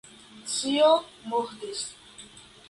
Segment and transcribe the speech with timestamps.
[0.53, 0.87] Ĉio
[1.33, 1.85] mortis!